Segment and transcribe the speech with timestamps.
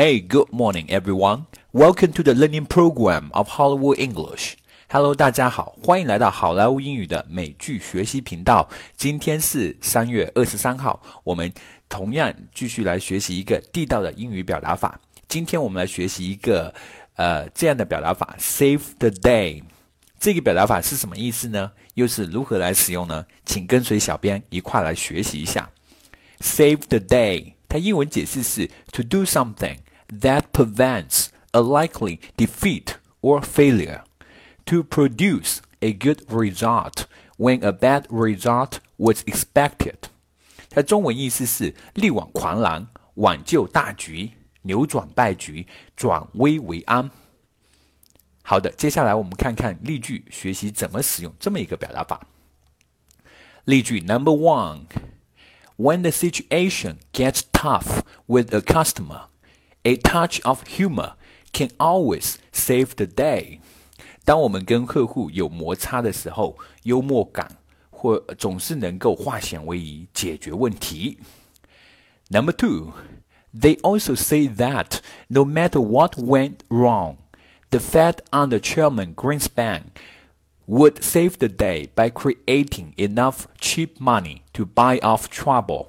[0.00, 1.46] Hey, good morning, everyone.
[1.72, 4.52] Welcome to the learning program of Hollywood English.
[4.88, 8.68] Hello，大家好，欢迎来到好莱坞英语的美剧学习频道。
[8.96, 11.52] 今天是三月二十三号，我们
[11.88, 15.00] 同样继续来学习一个地道的英语表达法。
[15.26, 16.72] 今天我们来学习一个
[17.16, 19.64] 呃这样的表达法：save the day。
[20.20, 21.72] 这个表达法是什么意思呢？
[21.94, 23.26] 又是如何来使用呢？
[23.44, 25.68] 请跟随小编一块来学习一下。
[26.38, 29.78] Save the day，它英文解释是 to do something。
[30.07, 34.03] that prevents a likely defeat or failure,
[34.65, 37.05] to produce a good result
[37.37, 39.95] when a bad result was expected。
[40.69, 44.31] 它中文意思是力挽狂澜，挽救大局，
[44.63, 47.11] 扭转败局，转危为安。
[48.41, 52.27] 好的，接下来我们看看例句，学习怎么使用这么一个表达法。
[53.65, 54.87] 例句 Number one:
[55.77, 59.27] When the situation gets tough with a customer.
[59.87, 61.13] A touch of humor
[61.51, 63.59] can always save the day。
[64.25, 67.57] 当我们跟客户有摩擦的时候，幽默感
[67.89, 71.19] 或总是能够化险为夷，解决问题。
[72.29, 72.93] Number two,
[73.53, 77.17] they also say that no matter what went wrong,
[77.69, 79.83] the Fed under Chairman Greenspan
[80.65, 85.87] would save the day by creating enough cheap money to buy off trouble.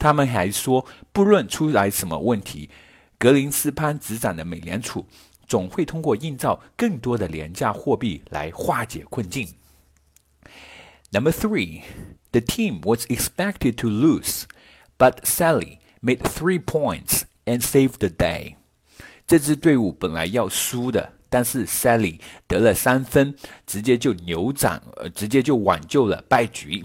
[0.00, 2.68] 他们还说，不论出来什么问题，
[3.18, 5.06] 格林斯潘执掌的美联储
[5.46, 9.54] 总会通过印造更多的廉价货币来化解困境。
[11.10, 11.82] Number three,
[12.32, 14.42] the team was expected to lose,
[14.98, 18.56] but Sally made three points and saved the day.
[19.26, 23.34] 这支队伍本来要输的，但是 Sally 得了三分，
[23.66, 26.84] 直接就扭转，呃，直接就挽救了败局。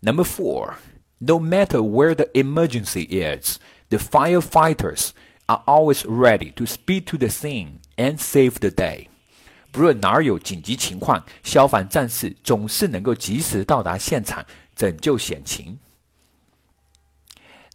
[0.00, 0.74] Number four.
[1.18, 3.58] No matter where the emergency is,
[3.90, 5.12] the firefighters
[5.46, 9.08] are always ready to speed to the scene and save the day.
[9.70, 15.78] 不论哪儿有紧急情况，消防战士总是能够及时到达现场，拯救险情。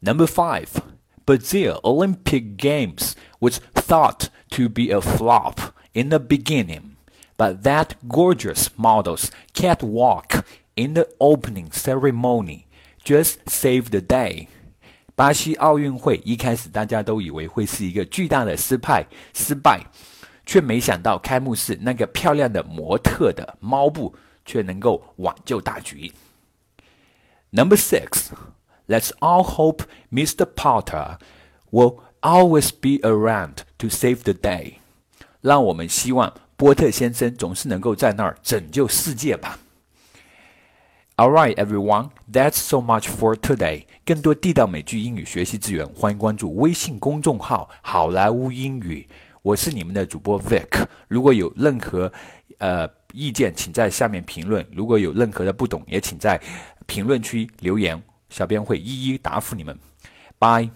[0.02, 0.68] Number five,
[1.26, 6.98] Brazil Olympic Games was thought to be a flop in the beginning,
[7.36, 10.44] but that gorgeous model's catwalk
[10.76, 12.66] in the opening ceremony
[13.05, 14.47] Just save the day。
[15.15, 19.85] 巴西奥运会一开始大家都以为会是一个巨大的失败，失败，
[20.47, 24.15] 却没想到开幕式那个漂亮的模特的猫步
[24.45, 26.13] 却能够挽救大局。
[27.51, 28.31] Number six,
[28.89, 30.47] let's all hope Mr.
[30.47, 31.19] Potter
[31.71, 34.75] will always be around to save the day。
[35.41, 39.59] 让我们希望波特先生总是能够在那儿拯救世界吧。
[41.19, 43.85] All right, everyone, that's so much for today.
[44.03, 49.07] 更多地道美剧英语学习资源，欢迎关注微信公众号“好莱坞英语”。
[49.43, 50.87] 我是你们的主播 Vic。
[51.09, 52.11] 如果有任何
[52.57, 56.41] 呃意见，请在下面评论；如果有任何的不懂，也请在
[56.87, 59.79] 评论区留言，小编会一一答复你们。
[60.39, 60.71] Bye。